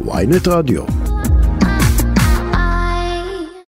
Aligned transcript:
ויינט 0.00 0.48
רדיו. 0.48 0.82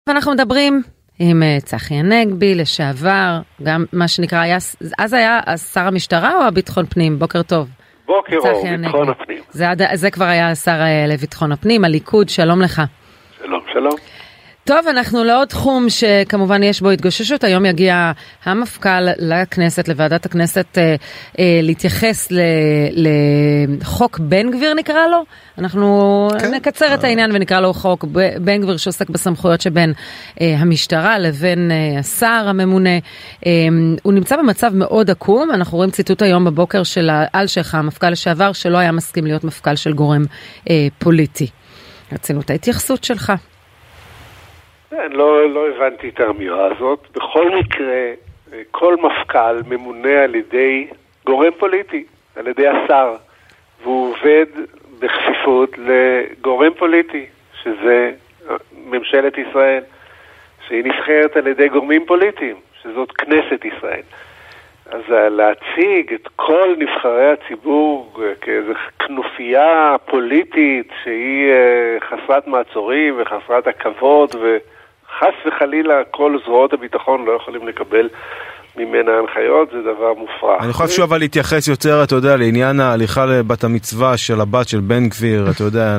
ואנחנו 0.10 0.32
מדברים 0.32 0.82
עם 1.20 1.44
אה, 1.44 1.58
צחי 1.60 1.96
הנגבי 1.96 2.56
לשעבר, 2.56 3.40
גם 3.64 3.86
מה 3.94 4.08
שנקרא, 4.08 4.40
היה, 4.40 4.58
אז 5.00 5.14
היה 5.14 5.40
שר 5.74 5.88
המשטרה 5.88 6.36
או 6.36 6.42
הביטחון 6.42 6.86
פנים? 6.86 7.20
בוקר 7.20 7.44
טוב. 7.44 7.68
בוקר 8.06 8.40
צחי 8.40 8.50
אור, 8.50 8.68
הנגבי. 8.68 8.86
ביטחון 8.86 9.10
הפנים. 9.10 9.40
זה, 9.50 9.66
זה 9.94 10.12
כבר 10.12 10.26
היה 10.26 10.52
השר 10.52 10.82
אה, 10.82 11.06
לביטחון 11.08 11.52
הפנים, 11.52 11.86
הליכוד, 11.86 12.30
שלום 12.30 12.62
לך. 12.62 12.82
שלום, 13.44 13.62
שלום. 13.74 13.96
טוב, 14.68 14.88
אנחנו 14.88 15.24
לעוד 15.24 15.48
תחום 15.48 15.90
שכמובן 15.90 16.64
יש 16.64 16.82
בו 16.82 16.90
התגוששות. 16.90 17.44
היום 17.44 17.66
יגיע 17.66 18.12
המפכ"ל 18.46 19.08
לכנסת, 19.18 19.88
לוועדת 19.88 20.26
הכנסת, 20.26 20.78
אה, 20.78 20.96
אה, 21.40 21.60
להתייחס 21.64 22.32
ל, 22.32 22.40
לחוק 22.92 24.20
בן 24.20 24.52
גביר 24.52 24.74
נקרא 24.74 25.08
לו. 25.08 25.24
אנחנו 25.58 26.28
כן. 26.40 26.54
נקצר 26.54 26.94
את 26.94 27.04
העניין 27.04 27.32
ונקרא 27.34 27.60
לו 27.60 27.74
חוק 27.74 28.06
בן 28.42 28.62
גביר 28.62 28.78
שעוסק 28.78 29.10
בסמכויות 29.10 29.62
שבין 29.62 29.94
אה, 30.42 30.56
המשטרה 30.58 31.20
לבין 31.20 31.72
אה, 31.72 32.00
השר 32.00 32.46
הממונה. 32.48 33.00
אה, 33.46 33.52
הוא 34.04 34.14
נמצא 34.14 34.38
במצב 34.38 34.72
מאוד 34.74 35.10
עקום. 35.10 35.52
אנחנו 35.52 35.78
רואים 35.78 35.92
ציטוט 35.92 36.22
היום 36.22 36.46
בבוקר 36.46 36.84
של 36.84 37.10
אלשיך, 37.36 37.76
המפכ"ל 37.76 38.10
לשעבר, 38.10 38.54
שלא 38.54 38.78
היה 38.78 38.92
מסכים 38.92 39.26
להיות 39.26 39.44
מפכ"ל 39.44 39.76
של 39.76 39.94
גורם 39.94 40.26
אה, 40.70 40.88
פוליטי. 40.98 41.48
רצינו 42.12 42.42
את 42.42 42.50
ההתייחסות 42.50 43.04
שלך. 43.04 43.34
כן, 44.96 45.12
לא, 45.12 45.50
לא 45.50 45.70
הבנתי 45.70 46.10
את 46.10 46.20
האמירה 46.20 46.66
הזאת. 46.66 47.08
בכל 47.16 47.56
מקרה, 47.56 48.14
אה, 48.54 48.62
כל 48.72 48.96
מפכ"ל 48.96 49.62
ממונה 49.68 50.24
על 50.24 50.36
ידי 50.36 50.88
גורם 51.26 51.52
פוליטי, 51.60 52.04
על 52.36 52.48
ידי 52.48 52.68
השר, 52.68 53.16
והוא 53.82 54.14
עובד 54.16 54.46
בכפיפות 55.00 55.70
לגורם 55.78 56.74
פוליטי, 56.74 57.26
שזה 57.64 58.12
אה, 58.50 58.56
ממשלת 58.86 59.38
ישראל, 59.38 59.84
שהיא 60.68 60.84
נבחרת 60.84 61.38
על 61.38 61.48
ידי 61.48 61.70
גורמים 61.70 62.06
פוליטיים, 62.06 62.56
שזאת 62.82 63.12
כנסת 63.12 63.66
ישראל. 63.66 64.04
אז 64.86 65.02
להציג 65.10 66.14
את 66.14 66.28
כל 66.36 66.76
נבחרי 66.78 67.32
הציבור 67.32 68.14
אה, 68.22 68.36
כאיזו 68.42 68.74
כנופיה 69.00 69.96
פוליטית 70.06 70.92
שהיא 71.04 71.52
חסרת 72.00 72.48
מעצורים 72.48 73.16
וחסרת 73.18 73.68
הכבוד 73.68 74.36
וחס 75.16 75.34
וחלילה 75.46 76.04
כל 76.12 76.38
זרועות 76.46 76.74
הביטחון 76.74 77.26
לא 77.26 77.32
יכולים 77.32 77.68
לקבל 77.68 78.10
ממנה 78.78 79.12
הנחיות, 79.18 79.72
זה 79.72 79.82
דבר 79.82 80.14
מופרך. 80.14 80.62
אני 80.62 80.70
יכול 80.70 80.86
אפילו 80.86 81.08
אבל 81.08 81.18
להתייחס 81.18 81.68
יותר, 81.68 82.04
אתה 82.04 82.16
יודע, 82.16 82.36
לעניין 82.36 82.80
ההליכה 82.80 83.26
לבת 83.26 83.64
המצווה 83.64 84.18
של 84.18 84.42
הבת 84.42 84.68
של 84.68 84.80
בן 84.80 85.10
גביר, 85.10 85.46
אתה 85.56 85.64
יודע, 85.64 85.98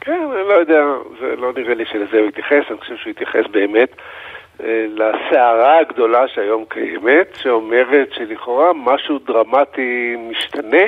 כן, 0.00 0.12
אני 0.32 0.48
לא 0.48 0.54
יודע, 0.54 0.84
זה 1.20 1.36
לא 1.36 1.52
נראה 1.56 1.74
לי 1.74 1.84
שלזה 1.86 2.18
הוא 2.18 2.28
התייחס, 2.28 2.64
אני 2.70 2.78
חושב 2.78 2.96
שהוא 2.96 3.10
התייחס 3.10 3.44
באמת 3.50 3.88
אה, 4.62 4.86
לסערה 4.94 5.78
הגדולה 5.78 6.28
שהיום 6.28 6.64
קיימת, 6.68 7.36
שאומרת 7.42 8.08
שלכאורה 8.12 8.72
משהו 8.74 9.18
דרמטי 9.18 10.16
משתנה 10.30 10.84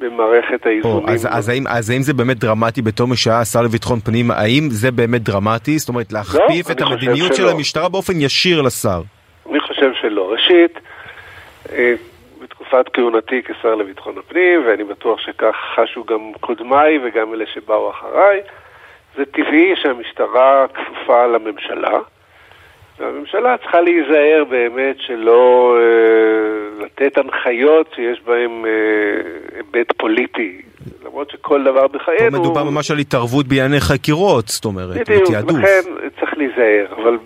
במערכת 0.00 0.66
האיזונים. 0.66 1.08
אז, 1.08 1.28
אז, 1.30 1.48
האם, 1.48 1.66
אז 1.66 1.90
האם 1.90 2.02
זה 2.02 2.14
באמת 2.14 2.38
דרמטי 2.38 2.82
בתור 2.82 3.08
מי 3.08 3.16
שהיה 3.16 3.40
השר 3.40 3.62
לביטחון 3.62 4.00
פנים, 4.00 4.30
האם 4.30 4.68
זה 4.70 4.90
באמת 4.90 5.22
דרמטי? 5.22 5.78
זאת 5.78 5.88
אומרת, 5.88 6.12
להכפיף 6.12 6.70
את 6.70 6.82
אני 6.82 6.84
חושב 6.84 6.92
המדיניות 6.92 7.34
של. 7.34 7.48
המשטרה 7.48 7.88
באופן 7.88 8.12
ישיר 8.16 8.62
לשר. 8.62 9.02
אני 9.50 9.60
חושב 9.60 9.90
שלא. 10.00 10.32
ראשית, 10.32 10.78
אה, 11.72 11.94
בתקופת 12.42 12.88
כהונתי 12.92 13.42
כשר 13.42 13.74
לביטחון 13.74 14.18
הפנים, 14.18 14.66
ואני 14.66 14.84
בטוח 14.84 15.20
שכך 15.20 15.56
חשו 15.74 16.04
גם 16.04 16.32
קודמיי 16.40 16.98
וגם 17.04 17.34
אלה 17.34 17.44
שבאו 17.54 17.90
אחריי, 17.90 18.40
זה 19.16 19.24
טבעי 19.24 19.74
שהמשטרה 19.76 20.66
כפופה 20.74 21.26
לממשלה, 21.26 21.98
והממשלה 23.00 23.56
צריכה 23.58 23.80
להיזהר 23.80 24.44
באמת 24.50 24.96
שלא 24.98 25.76
אה, 25.78 26.84
לתת 26.84 27.18
הנחיות 27.18 27.86
שיש 27.96 28.20
בהן 28.26 28.50
אה, 28.66 28.70
היבט 29.56 29.92
פוליטי. 29.96 30.62
למרות 31.04 31.30
שכל 31.30 31.64
דבר 31.64 31.88
פה 31.88 31.98
בחיינו... 31.98 32.40
מדובר 32.40 32.64
ממש 32.64 32.90
על 32.90 32.98
התערבות 32.98 33.46
בענייני 33.46 33.80
חקירות, 33.80 34.48
זאת 34.48 34.64
אומרת, 34.64 34.96
בדיוק, 35.08 35.28
בתעדוף. 35.30 35.56
לכן 35.58 35.80
צריך 36.20 36.34
להיזהר, 36.38 36.86
אבל 37.02 37.18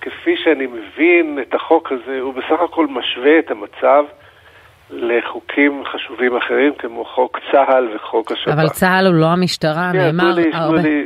כפי 0.00 0.34
שאני 0.44 0.66
מבין 0.66 1.38
את 1.48 1.54
החוק 1.54 1.92
הזה, 1.92 2.18
הוא 2.20 2.34
בסך 2.34 2.60
הכל 2.64 2.86
משווה 2.86 3.38
את 3.38 3.50
המצב 3.50 4.04
לחוקים 4.90 5.82
חשובים 5.92 6.36
אחרים, 6.36 6.72
כמו 6.78 7.04
חוק 7.04 7.38
צה"ל 7.52 7.88
וחוק 7.96 8.32
השב"כ. 8.32 8.48
אבל 8.48 8.68
צה"ל 8.68 9.06
הוא 9.06 9.14
לא 9.14 9.26
המשטרה, 9.26 9.90
כן, 9.92 9.98
נאמר 9.98 10.32
תנו 10.32 10.42
לי- 10.42 10.50
תנו 10.52 10.60
הרבה, 10.60 10.76
לי, 10.82 10.88
אה, 10.88 11.02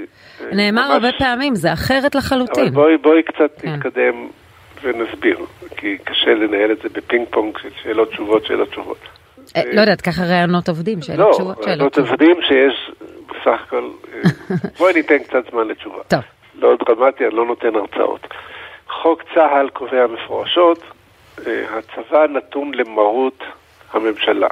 נאמר 0.52 0.82
ממש- 0.82 0.90
הרבה 0.94 1.08
פעמים, 1.18 1.54
זה 1.54 1.72
אחרת 1.72 2.16
אבל 2.16 2.18
לחלוטין. 2.24 2.70
בואי, 2.74 2.96
בואי 2.96 3.22
קצת 3.22 3.60
כן. 3.60 3.68
נתקדם 3.74 4.28
ונסביר, 4.82 5.38
כי 5.76 5.98
קשה 6.04 6.34
לנהל 6.34 6.72
את 6.72 6.78
זה 6.82 6.88
בפינג 6.92 7.26
פונג 7.30 7.58
של 7.58 7.68
שאלות 7.82 8.10
תשובות, 8.10 8.46
שאלות 8.46 8.68
תשובות. 8.70 8.98
אה, 9.56 9.62
לא 9.72 9.80
יודעת, 9.80 10.00
ככה 10.00 10.22
ראיונות 10.24 10.68
עובדים, 10.68 11.02
שאלות 11.02 11.18
לא, 11.28 11.32
תשובות, 11.34 11.62
שאלות 11.62 11.80
לא 11.80 11.88
תשובות. 11.88 12.10
עובדים 12.10 12.36
שיש 12.42 12.90
בסך 13.28 13.60
הכל, 13.66 13.84
אה, 14.14 14.20
בואי 14.78 14.92
ניתן 14.94 15.18
קצת 15.18 15.50
זמן 15.50 15.68
לתשובה. 15.68 16.02
טוב, 16.08 16.20
לא 16.54 16.76
דרמטי, 16.86 17.26
אני 17.26 17.34
לא 17.34 17.44
נותן 17.46 17.74
הרצאות. 17.74 18.26
חוק 19.02 19.22
צה"ל 19.34 19.68
קובע 19.68 20.06
מפורשות, 20.06 20.82
אה, 21.46 21.64
הצבא 21.78 22.26
נתון 22.26 22.74
למרות 22.74 23.44
הממשלה. 23.92 24.48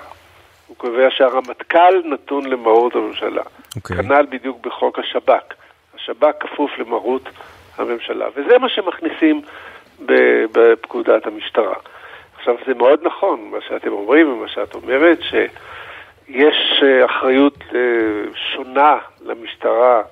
הוא 0.66 0.76
קובע 0.76 1.06
שהרמטכ"ל 1.10 2.02
נתון 2.04 2.46
למרות 2.46 2.94
הממשלה. 2.94 3.42
אוקיי. 3.76 3.96
כנ"ל 3.96 4.26
בדיוק 4.30 4.66
בחוק 4.66 4.98
השב"כ. 4.98 5.54
השב"כ 6.10 6.26
כפוף 6.40 6.70
למרות 6.78 7.28
הממשלה, 7.78 8.26
וזה 8.36 8.58
מה 8.58 8.68
שמכניסים 8.68 9.40
בפקודת 10.52 11.26
המשטרה. 11.26 11.74
עכשיו, 12.38 12.54
זה 12.66 12.74
מאוד 12.74 13.00
נכון, 13.02 13.48
מה 13.52 13.58
שאתם 13.68 13.92
אומרים 13.92 14.32
ומה 14.32 14.48
שאת 14.48 14.74
אומרת, 14.74 15.18
שיש 15.22 16.82
אה, 16.82 17.04
אחריות 17.04 17.58
אה, 17.74 17.80
שונה 18.52 18.96
למשטרה 19.24 20.02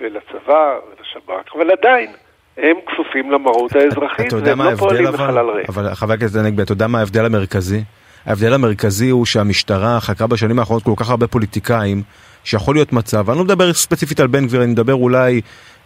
ולצבא 0.00 0.78
ולשב"כ, 0.88 1.56
אבל 1.56 1.70
עדיין 1.70 2.12
הם 2.56 2.76
כפופים 2.86 3.30
למרות 3.30 3.76
האזרחית, 3.76 4.32
והם 4.32 4.62
לא 4.62 4.76
פועלים? 4.76 5.04
בחלל 5.12 5.50
ריק. 5.50 5.68
אבל 5.68 5.94
חבר 5.94 6.12
הכנסת 6.12 6.38
הנגבי, 6.38 6.62
אתה 6.62 6.72
יודע 6.72 6.86
מה 6.86 6.98
ההבדל 6.98 7.24
המרכזי? 7.24 7.80
ההבדל 8.26 8.54
המרכזי 8.54 9.10
הוא 9.10 9.26
שהמשטרה 9.26 10.00
חקרה 10.00 10.26
בשנים 10.26 10.58
האחרונות 10.58 10.82
כל 10.82 10.92
כך 10.96 11.10
הרבה 11.10 11.26
פוליטיקאים, 11.26 12.02
שיכול 12.44 12.74
להיות 12.74 12.92
מצב, 12.92 13.30
אני 13.30 13.38
לא 13.38 13.44
מדבר 13.44 13.72
ספציפית 13.72 14.20
על 14.20 14.26
בן 14.26 14.46
גביר, 14.46 14.62
אני 14.62 14.72
מדבר 14.72 14.94
אולי 14.94 15.40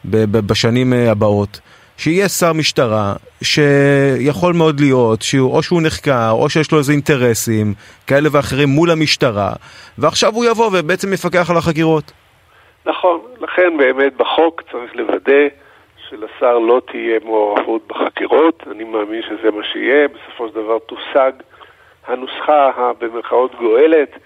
בשנים 0.04 0.92
אה, 0.92 1.10
הבאות, 1.10 1.60
שיהיה 1.96 2.28
שר 2.28 2.52
משטרה 2.52 3.12
שיכול 3.42 4.52
מאוד 4.54 4.80
להיות 4.80 5.22
שהוא 5.22 5.56
או 5.56 5.62
שהוא 5.62 5.82
נחקר 5.82 6.30
או 6.30 6.50
שיש 6.50 6.72
לו 6.72 6.78
איזה 6.78 6.92
אינטרסים 6.92 7.74
כאלה 8.06 8.28
ואחרים 8.32 8.68
מול 8.68 8.90
המשטרה 8.90 9.52
ועכשיו 9.98 10.34
הוא 10.34 10.44
יבוא 10.44 10.66
ובעצם 10.66 11.12
יפקח 11.12 11.50
על 11.50 11.56
החקירות. 11.56 12.12
נכון, 12.86 13.20
לכן 13.40 13.76
באמת 13.76 14.16
בחוק 14.16 14.62
צריך 14.72 14.96
לוודא 14.96 15.44
שלשר 16.08 16.58
לא 16.58 16.80
תהיה 16.92 17.18
מעורבות 17.24 17.82
בחקירות, 17.88 18.64
אני 18.70 18.84
מאמין 18.84 19.22
שזה 19.22 19.50
מה 19.50 19.64
שיהיה, 19.72 20.08
בסופו 20.08 20.48
של 20.48 20.54
דבר 20.54 20.78
תושג 20.78 21.32
הנוסחה 22.06 22.70
הבמרכאות 22.76 23.54
גואלת, 23.54 24.18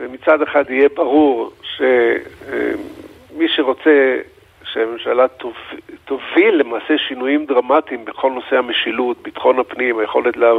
ומצד 0.00 0.42
אחד 0.42 0.70
יהיה 0.70 0.88
ברור 0.88 1.50
שמי 1.62 3.48
שרוצה 3.48 4.18
שהממשלה 4.64 5.28
תוב- 5.28 5.56
תוביל 6.04 6.54
למעשה 6.54 6.98
שינויים 6.98 7.46
דרמטיים 7.46 8.04
בכל 8.04 8.30
נושא 8.30 8.56
המשילות, 8.58 9.22
ביטחון 9.22 9.58
הפנים, 9.58 9.98
היכולת 9.98 10.36
לה, 10.36 10.52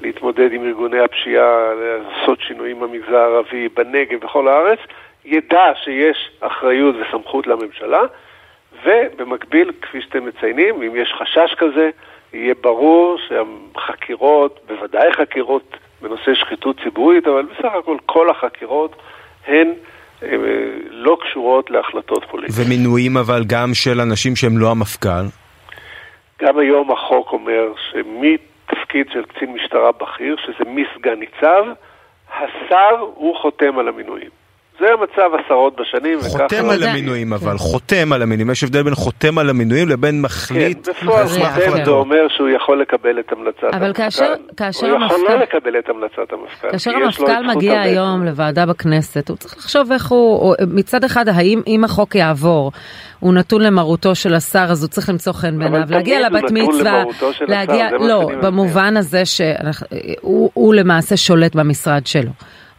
להתמודד 0.00 0.52
עם 0.52 0.64
ארגוני 0.64 1.00
הפשיעה, 1.00 1.72
לעשות 1.74 2.40
שינויים 2.40 2.80
במגזר 2.80 3.16
הערבי, 3.16 3.68
בנגב, 3.68 4.20
בכל 4.20 4.48
הארץ, 4.48 4.78
ידע 5.24 5.72
שיש 5.84 6.30
אחריות 6.40 6.94
וסמכות 6.96 7.46
לממשלה, 7.46 8.00
ובמקביל, 8.84 9.72
כפי 9.82 10.02
שאתם 10.02 10.26
מציינים, 10.26 10.82
אם 10.82 10.96
יש 10.96 11.12
חשש 11.12 11.54
כזה, 11.54 11.90
יהיה 12.32 12.54
ברור 12.60 13.18
שהחקירות, 13.28 14.60
בוודאי 14.66 15.12
חקירות 15.12 15.76
בנושא 16.02 16.34
שחיתות 16.34 16.76
ציבורית, 16.84 17.26
אבל 17.26 17.42
בסך 17.42 17.72
הכל 17.78 17.96
כל 18.06 18.30
החקירות 18.30 18.96
הן 19.46 19.72
אה, 20.22 20.28
לא 20.90 21.18
קשורות 21.20 21.70
להחלטות 21.70 22.24
פוליטיות. 22.24 22.66
ומינויים 22.66 23.16
אבל 23.16 23.44
גם 23.46 23.74
של 23.74 24.00
אנשים 24.00 24.36
שהם 24.36 24.58
לא 24.58 24.70
המפכ"ל. 24.70 25.26
גם 26.42 26.58
היום 26.58 26.90
החוק 26.90 27.32
אומר 27.32 27.72
שמתפקיד 27.90 29.06
של 29.12 29.24
קצין 29.24 29.52
משטרה 29.52 29.92
בכיר, 29.92 30.36
שזה 30.46 30.70
מסגן 30.70 31.18
ניצב, 31.18 31.64
השר 32.34 32.98
הוא 33.14 33.36
חותם 33.36 33.78
על 33.78 33.88
המינויים. 33.88 34.30
זה 34.80 34.86
המצב 34.92 35.30
עשרות 35.44 35.76
בשנים. 35.80 36.18
חותם 36.20 36.70
על 36.70 36.82
המינויים 36.82 37.32
אבל, 37.32 37.58
חותם 37.58 38.12
על 38.12 38.22
המינויים. 38.22 38.50
יש 38.50 38.64
הבדל 38.64 38.82
בין 38.82 38.94
חותם 38.94 39.38
על 39.38 39.50
המינויים 39.50 39.88
לבין 39.88 40.22
מחליט. 40.22 40.88
כן, 40.88 40.92
בפועל 40.92 41.26
חותם 41.28 41.84
זה 41.84 41.90
אומר 41.90 42.28
שהוא 42.36 42.48
יכול 42.48 42.80
לקבל 42.80 43.18
את 43.20 43.32
המלצת 43.32 43.62
המפכ"ל. 43.62 43.76
אבל 43.76 43.92
כאשר, 43.92 44.34
כאשר 44.56 44.86
המפכ"ל... 44.86 45.14
הוא 45.14 45.24
יכול 45.24 45.34
לא 45.34 45.38
לקבל 45.38 45.78
את 45.78 45.88
המלצת 45.88 46.32
המפכ"ל. 46.32 46.70
כאשר 46.70 46.90
המפכ"ל 46.90 47.46
מגיע 47.56 47.80
היום 47.80 48.24
לוועדה 48.24 48.66
בכנסת, 48.66 49.28
הוא 49.28 49.36
צריך 49.36 49.56
לחשוב 49.56 49.92
איך 49.92 50.10
הוא, 50.10 50.54
מצד 50.74 51.04
אחד, 51.04 51.28
האם 51.28 51.62
אם 51.66 51.84
החוק 51.84 52.14
יעבור, 52.14 52.72
הוא 53.20 53.34
נתון 53.34 53.62
למרותו 53.62 54.14
של 54.14 54.34
השר, 54.34 54.66
אז 54.70 54.82
הוא 54.82 54.88
צריך 54.88 55.08
למצוא 55.08 55.32
חן 55.32 55.58
בעיניו, 55.58 55.80
להגיע 55.90 56.28
לבת 56.28 56.50
מצווה, 56.50 57.04
להגיע, 57.40 57.90
לא, 57.98 58.30
במובן 58.42 58.96
הזה 58.96 59.22
שהוא 59.24 60.74
למעשה 60.74 61.16
שולט 61.16 61.54
במשרד 61.54 62.06
שלו. 62.06 62.30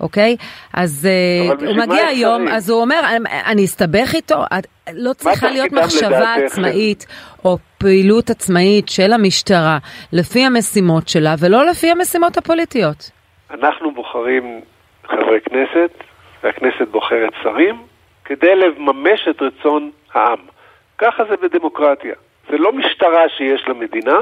אוקיי? 0.01 0.35
אז 0.73 1.07
uh, 1.07 1.65
הוא 1.65 1.75
מגיע 1.77 2.05
היום, 2.05 2.47
אז 2.47 2.69
הוא 2.69 2.81
אומר, 2.81 3.01
אני 3.45 3.65
אסתבך 3.65 4.15
איתו? 4.15 4.35
לא 4.93 5.13
צריכה 5.13 5.49
להיות 5.49 5.71
מחשבה 5.71 6.33
עצמאית 6.33 7.05
או 7.45 7.57
פעילות 7.77 8.29
עצמאית 8.29 8.89
של 8.89 9.13
המשטרה 9.13 9.77
לפי 10.13 10.39
המשימות 10.45 11.07
שלה 11.07 11.35
ולא 11.39 11.65
לפי 11.65 11.91
המשימות 11.91 12.37
הפוליטיות. 12.37 13.11
אנחנו 13.51 13.91
בוחרים 13.91 14.61
חברי 15.05 15.41
כנסת, 15.41 15.91
והכנסת 16.43 16.87
בוחרת 16.91 17.33
שרים, 17.43 17.81
כדי 18.25 18.55
לממש 18.55 19.27
את 19.29 19.41
רצון 19.41 19.91
העם. 20.13 20.39
ככה 20.97 21.23
זה 21.29 21.35
בדמוקרטיה. 21.41 22.15
זה 22.49 22.57
לא 22.57 22.71
משטרה 22.73 23.29
שיש 23.37 23.63
למדינה, 23.67 24.17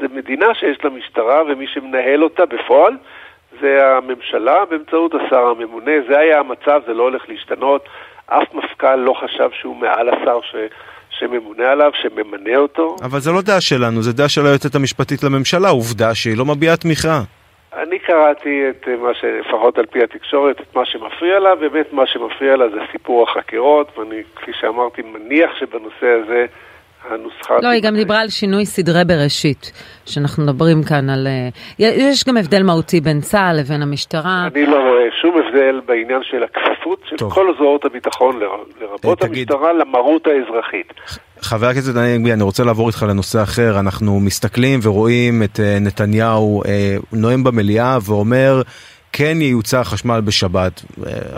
זה 0.00 0.06
מדינה 0.08 0.54
שיש 0.54 0.84
לה 0.84 0.90
משטרה, 0.90 1.42
ומי 1.42 1.66
שמנהל 1.66 2.24
אותה 2.24 2.46
בפועל 2.46 2.96
זה 3.60 3.96
הממשלה 3.96 4.64
באמצעות 4.70 5.14
השר 5.14 5.46
הממונה. 5.46 5.92
זה 6.08 6.18
היה 6.18 6.40
המצב, 6.40 6.80
זה 6.86 6.94
לא 6.94 7.02
הולך 7.02 7.22
להשתנות. 7.28 7.88
אף 8.26 8.54
מפכ"ל 8.54 8.96
לא 8.96 9.12
חשב 9.12 9.48
שהוא 9.52 9.76
מעל 9.76 10.08
השר 10.08 10.40
ש... 10.42 10.54
שממונה 11.10 11.70
עליו, 11.70 11.90
שממנה 12.02 12.56
אותו. 12.56 12.96
אבל 13.02 13.20
זה 13.20 13.30
לא 13.32 13.42
דעה 13.42 13.60
שלנו, 13.60 14.02
זה 14.02 14.12
דעה 14.12 14.28
של 14.28 14.46
היועצת 14.46 14.74
המשפטית 14.74 15.22
לממשלה, 15.22 15.68
עובדה 15.68 16.14
שהיא 16.14 16.36
לא 16.38 16.44
מביעה 16.44 16.76
תמיכה. 16.76 17.20
אני 17.76 17.98
קראתי 17.98 18.64
את 18.70 18.88
מה 19.02 19.14
ש... 19.14 19.24
לפחות 19.24 19.78
על 19.78 19.86
פי 19.86 20.02
התקשורת, 20.02 20.60
את 20.60 20.76
מה 20.76 20.84
שמפריע 20.84 21.38
לה, 21.38 21.54
באמת 21.54 21.92
מה 21.92 22.06
שמפריע 22.06 22.56
לה 22.56 22.68
זה 22.68 22.80
סיפור 22.92 23.22
החקירות, 23.30 23.98
ואני, 23.98 24.22
כפי 24.36 24.52
שאמרתי, 24.60 25.02
מניח 25.02 25.50
שבנושא 25.58 26.06
הזה 26.06 26.46
הנוסחה... 27.10 27.54
לא, 27.62 27.68
היא 27.68 27.82
גם 27.82 27.96
דיברה 27.96 28.20
על 28.20 28.28
שינוי 28.28 28.66
סדרי 28.66 29.04
בראשית, 29.04 29.72
שאנחנו 30.06 30.42
מדברים 30.42 30.82
כאן 30.82 31.10
על... 31.10 31.26
אה, 31.26 31.48
יש 31.78 32.24
גם 32.24 32.36
הבדל 32.36 32.62
מהותי 32.62 33.00
בין 33.00 33.20
צה"ל 33.20 33.56
לבין 33.60 33.82
המשטרה. 33.82 34.48
אני 34.54 34.66
לא 34.66 34.76
רואה 34.76 35.08
שום 35.22 35.34
הבדל 35.38 35.80
בעניין 35.86 36.20
של 36.22 36.42
הכפיפות 36.42 37.00
של 37.08 37.16
טוב. 37.16 37.32
כל 37.32 37.54
זרועות 37.58 37.84
הביטחון, 37.84 38.40
לרבות 38.80 39.20
תגיד... 39.20 39.52
המשטרה, 39.52 39.72
למרות 39.72 40.26
האזרחית. 40.26 40.92
חבר 41.40 41.66
הכנסת 41.66 41.94
דניאל, 41.94 42.32
אני 42.32 42.42
רוצה 42.42 42.64
לעבור 42.64 42.88
איתך 42.88 43.06
לנושא 43.08 43.42
אחר. 43.42 43.80
אנחנו 43.80 44.20
מסתכלים 44.20 44.80
ורואים 44.82 45.42
את 45.42 45.60
אה, 45.60 45.78
נתניהו 45.80 46.62
אה, 46.64 46.96
נואם 47.12 47.44
במליאה 47.44 47.98
ואומר... 48.06 48.62
כן 49.18 49.40
ייוצר 49.40 49.82
חשמל 49.84 50.20
בשבת. 50.26 50.82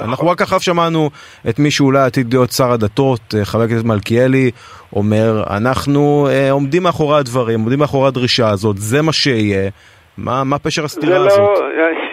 אנחנו 0.05 0.29
רק 0.29 0.43
עכשיו 0.43 0.61
שמענו 0.61 1.11
את 1.49 1.59
מי 1.59 1.71
שאולי 1.71 2.01
עתיד 2.01 2.35
להיות 2.35 2.51
שר 2.51 2.73
הדתות, 2.73 3.21
חבר 3.45 3.63
הכנסת 3.63 3.85
מלכיאלי, 3.85 4.51
אומר, 4.97 5.43
אנחנו 5.57 6.29
אה, 6.31 6.51
עומדים 6.51 6.83
מאחורי 6.83 7.19
הדברים, 7.19 7.61
עומדים 7.61 7.79
מאחורי 7.79 8.09
הדרישה 8.09 8.49
הזאת, 8.49 8.77
זה 8.79 9.03
מה 9.03 9.13
שיהיה. 9.13 9.71
מה, 10.19 10.45
מה 10.45 10.59
פשר 10.59 10.85
הסתירה 10.85 11.19
לא, 11.19 11.27
הזאת? 11.27 11.59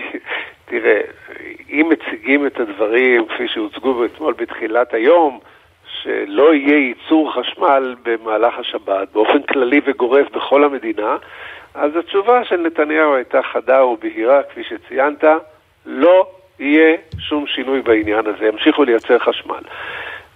תראה, 0.69 0.99
אם 1.69 1.89
מציגים 1.91 2.47
את 2.47 2.59
הדברים 2.59 3.25
כפי 3.25 3.47
שהוצגו 3.47 4.05
אתמול 4.05 4.33
בתחילת 4.37 4.93
היום, 4.93 5.39
שלא 6.01 6.53
יהיה 6.53 6.77
ייצור 6.77 7.33
חשמל 7.33 7.95
במהלך 8.03 8.53
השבת, 8.59 9.07
באופן 9.13 9.41
כללי 9.41 9.81
וגורף 9.87 10.27
בכל 10.35 10.63
המדינה, 10.63 11.15
אז 11.75 11.91
התשובה 11.95 12.43
של 12.43 12.57
נתניהו 12.57 13.15
הייתה 13.15 13.39
חדה 13.53 13.85
ובהירה, 13.85 14.43
כפי 14.43 14.61
שציינת, 14.63 15.23
לא 15.87 16.27
יהיה 16.59 16.97
שום 17.19 17.45
שינוי 17.47 17.81
בעניין 17.81 18.25
הזה, 18.27 18.45
ימשיכו 18.45 18.83
לייצר 18.83 19.19
חשמל. 19.19 19.61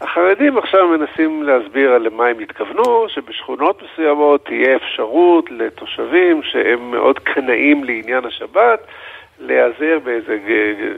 החרדים 0.02 0.58
עכשיו 0.58 0.88
מנסים 0.88 1.44
להסביר 1.44 1.92
על 1.92 2.02
למה 2.02 2.26
הם 2.28 2.40
התכוונו, 2.40 3.06
שבשכונות 3.10 3.84
מסוימות 3.84 4.46
תהיה 4.46 4.76
אפשרות 4.76 5.52
לתושבים 5.52 6.42
שהם 6.44 6.92
מאוד 6.92 7.20
קנאים 7.20 7.84
לעניין 7.84 8.26
השבת, 8.26 8.80
להיעזר 9.40 10.00
באיזה 10.04 10.38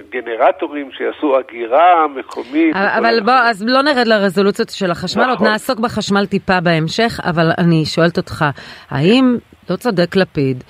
גנרטורים 0.09 0.91
שיעשו 0.91 1.39
אגירה 1.39 2.07
מקומית. 2.07 2.75
אבל, 2.75 3.19
בוא, 3.25 3.33
אז 3.33 3.63
לא 3.67 3.81
נרד 3.81 4.07
לרזולוציות 4.07 4.69
של 4.69 4.91
החשמל, 4.91 5.23
נכון. 5.23 5.47
עוד 5.47 5.51
נעסוק 5.51 5.79
בחשמל 5.79 6.25
טיפה 6.25 6.59
בהמשך, 6.61 7.19
אבל 7.23 7.51
אני 7.57 7.85
שואלת 7.85 8.17
אותך, 8.17 8.45
האם 8.89 9.37
לא 9.69 9.75
צודק 9.75 10.15
לפיד? 10.15 10.63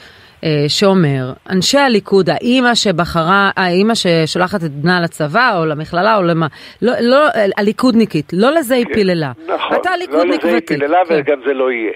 אה, 0.43 0.65
שאומר, 0.67 1.33
אנשי 1.49 1.77
הליכוד, 1.77 2.29
האימא 2.29 2.75
שבחרה, 2.75 3.51
האימא 3.55 3.93
ששולחת 3.95 4.63
את 4.63 4.71
בנה 4.71 5.01
לצבא 5.01 5.57
או 5.57 5.65
למכללה 5.65 6.17
או 6.17 6.23
למה, 6.23 6.47
לא, 6.81 6.93
לא, 6.99 7.27
הליכודניקית, 7.57 8.31
לא 8.33 8.51
לזה 8.51 8.75
היא 8.75 8.85
כן, 8.85 8.93
פיללה. 8.93 9.31
נכון, 9.47 9.77
אתה 9.81 9.89
ליכודניק 9.99 10.43
לא 10.43 10.49
לזה 10.49 10.57
היא 10.57 10.67
פיללה 10.67 10.97
כן. 11.07 11.13
וגם 11.19 11.41
זה 11.45 11.53
לא 11.53 11.71
יהיה. 11.71 11.93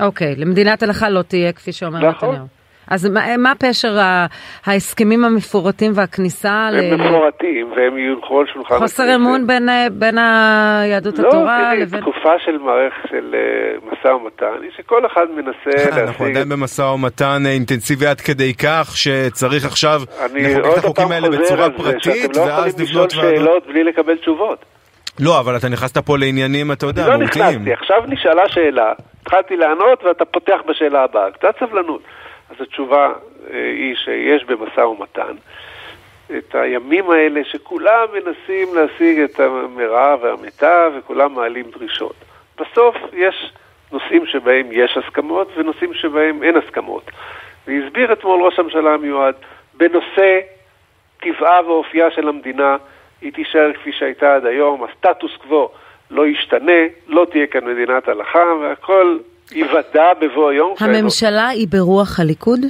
אוקיי, 0.00 0.34
למדינת 0.36 0.82
הלכה 0.82 1.08
לא 1.08 1.22
תהיה, 1.22 1.52
כפי 1.52 1.72
שאומר 1.72 2.08
נכון. 2.08 2.46
אז 2.90 3.10
מה, 3.10 3.36
מה 3.36 3.52
פשר 3.58 3.98
ההסכמים 4.66 5.24
המפורטים 5.24 5.92
והכניסה? 5.94 6.68
הם 6.72 6.74
ל... 6.74 6.96
מפורטים 6.96 7.72
והם 7.76 7.98
יונחו 7.98 8.40
על 8.40 8.46
שולחן 8.46 8.74
הכנסת. 8.74 8.82
חוסר 8.82 9.14
אמון 9.14 9.46
בין, 9.46 9.68
בין 9.92 10.18
היהדות 10.18 11.18
לא, 11.18 11.28
התורה 11.28 11.74
לבין... 11.74 12.00
לא, 12.00 12.04
תראי, 12.04 12.12
תקופה 12.12 12.38
של 12.44 12.58
מערכת 12.58 13.08
של 13.10 13.34
uh, 13.34 13.92
משא 13.92 14.08
ומתן 14.08 14.62
היא 14.62 14.70
שכל 14.76 15.06
אחד 15.06 15.26
מנסה 15.36 15.88
להשיג... 15.90 15.98
אנחנו 15.98 16.24
עדיין 16.24 16.48
במשא 16.48 16.82
ומתן 16.82 17.42
אינטנסיבי 17.46 18.06
עד 18.06 18.20
כדי 18.20 18.54
כך 18.54 18.96
שצריך 18.96 19.64
עכשיו 19.64 20.00
לחוקק 20.34 20.78
את 20.78 20.84
החוקים 20.84 21.12
האלה 21.12 21.28
בצורה 21.28 21.70
פרטית 21.70 22.36
ואז 22.36 22.36
לבנות... 22.36 22.36
ועדות. 22.36 22.36
אתם 22.36 22.40
לא 22.40 22.50
יכולים 22.50 22.74
לשאול 22.78 23.08
שאלות 23.08 23.66
בלי 23.66 23.84
לקבל 23.84 24.16
תשובות. 24.16 24.64
לא, 25.20 25.40
אבל 25.40 25.56
אתה 25.56 25.68
נכנסת 25.68 25.98
פה 25.98 26.18
לעניינים, 26.18 26.72
אתה 26.72 26.86
יודע, 26.86 27.02
מהותיים. 27.02 27.44
לא 27.44 27.50
נכנסתי, 27.50 27.72
עכשיו 27.72 27.96
נשאלה 28.08 28.48
שאלה, 28.48 28.92
התחלתי 29.22 29.56
לענות 29.56 30.04
ואתה 30.04 30.24
פותח 30.24 30.58
בשאלה 30.68 31.04
הבאה, 31.04 31.30
קצת 31.30 31.54
סבלנות. 31.60 32.02
אז 32.54 32.60
התשובה 32.60 33.12
אה, 33.50 33.70
היא 33.70 33.94
שיש 33.96 34.44
במשא 34.44 34.80
ומתן 34.80 35.34
את 36.38 36.54
הימים 36.54 37.10
האלה 37.10 37.44
שכולם 37.44 38.06
מנסים 38.12 38.74
להשיג 38.74 39.18
את 39.20 39.40
המרב 39.40 40.18
והמיטב 40.22 40.92
וכולם 40.98 41.34
מעלים 41.34 41.70
דרישות. 41.70 42.14
בסוף 42.58 42.96
יש 43.12 43.52
נושאים 43.92 44.26
שבהם 44.26 44.66
יש 44.70 44.96
הסכמות 44.96 45.48
ונושאים 45.56 45.94
שבהם 45.94 46.42
אין 46.42 46.56
הסכמות. 46.56 47.10
והסביר 47.66 48.12
אתמול 48.12 48.42
ראש 48.42 48.58
הממשלה 48.58 48.94
המיועד, 48.94 49.34
בנושא 49.74 50.40
טבעה 51.20 51.66
ואופייה 51.66 52.10
של 52.10 52.28
המדינה, 52.28 52.76
היא 53.20 53.32
תישאר 53.32 53.72
כפי 53.72 53.92
שהייתה 53.92 54.34
עד 54.34 54.46
היום, 54.46 54.84
הסטטוס 54.84 55.36
קוו 55.36 55.68
לא 56.10 56.26
ישתנה, 56.26 56.82
לא 57.06 57.26
תהיה 57.30 57.46
כאן 57.46 57.64
מדינת 57.64 58.08
הלכה, 58.08 58.44
והכל 58.60 59.18
ייוודע 59.52 60.14
בבוא 60.20 60.50
היום. 60.50 60.74
הממשלה 60.80 61.48
היא 61.48 61.68
ברוח 61.68 62.20
הליכוד? 62.20 62.60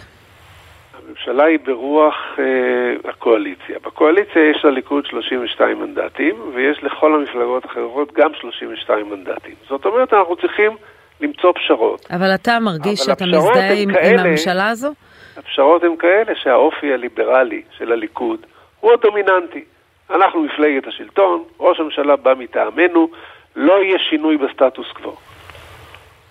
הממשלה 1.07 1.45
היא 1.45 1.59
ברוח 1.64 2.14
אה, 2.38 3.11
הקואליציה. 3.11 3.78
בקואליציה 3.87 4.50
יש 4.50 4.64
לליכוד 4.64 5.07
32 5.07 5.78
מנדטים, 5.78 6.35
ויש 6.54 6.78
לכל 6.83 7.14
המפלגות 7.14 7.64
האחרות 7.64 8.12
גם 8.12 8.31
32 8.40 9.11
מנדטים. 9.11 9.54
זאת 9.69 9.85
אומרת, 9.85 10.12
אנחנו 10.12 10.37
צריכים 10.37 10.76
למצוא 11.21 11.52
פשרות. 11.52 12.07
אבל 12.11 12.35
אתה 12.35 12.61
מרגיש 12.61 13.00
אבל 13.00 13.14
שאתה 13.14 13.26
מזדהה 13.26 13.73
עם, 13.73 13.93
כאלה, 13.93 14.21
עם 14.21 14.26
הממשלה 14.26 14.69
הזו? 14.69 14.93
הפשרות 15.37 15.83
הן 15.83 15.97
כאלה 15.99 16.33
שהאופי 16.43 16.93
הליברלי 16.93 17.62
של 17.78 17.93
הליכוד 17.93 18.40
הוא 18.81 18.93
הדומיננטי. 18.93 19.64
אנחנו 20.11 20.43
מפלגת 20.43 20.87
השלטון, 20.87 21.43
ראש 21.61 21.81
הממשלה 21.81 22.16
בא 22.16 22.35
מטעמנו, 22.38 23.09
לא 23.57 23.83
יהיה 23.83 23.99
שינוי 23.99 24.37
בסטטוס 24.37 24.87
קוו. 24.93 25.16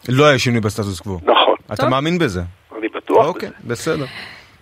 לא 0.10 0.26
היה 0.26 0.40
שינוי 0.40 0.62
בסטטוס 0.62 1.00
קוו. 1.00 1.20
נכון. 1.24 1.56
אתה 1.66 1.76
טוב. 1.76 1.90
מאמין 1.90 2.18
בזה? 2.20 2.42
אני 2.78 2.88
בטוח 2.96 3.26
אוקיי, 3.26 3.50
בזה. 3.50 3.70
בסדר. 3.74 4.06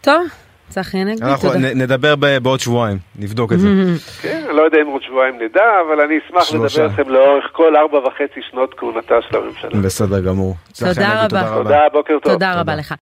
טוב. 0.02 0.22
צחי 0.70 0.98
הנגבי, 0.98 1.16
תודה. 1.20 1.32
אנחנו 1.32 1.50
נדבר 1.76 2.16
בעוד 2.42 2.60
שבועיים, 2.60 2.98
נבדוק 3.20 3.54
את 3.54 3.60
זה. 3.60 3.68
כן, 4.22 4.44
אני 4.50 4.58
לא 4.58 4.62
יודע 4.62 4.78
אם 4.82 4.88
עוד 4.88 5.02
שבועיים 5.02 5.36
נדע, 5.36 5.64
אבל 5.88 6.02
אני 6.02 6.20
אשמח 6.28 6.54
לדבר 6.54 6.86
איתכם 6.86 7.10
לאורך 7.10 7.46
כל 7.52 7.76
ארבע 7.76 7.98
וחצי 7.98 8.40
שנות 8.52 8.74
כהונתה 8.78 9.16
של 9.30 9.38
הממשלה. 9.38 9.82
בסדר 9.82 10.20
גמור. 10.20 10.56
תודה 10.80 11.26
רבה. 11.26 11.54
תודה, 11.54 11.80
בוקר 11.94 12.14
טוב. 12.24 12.34
תודה 12.34 12.60
רבה 12.60 12.76
לך. 12.76 12.94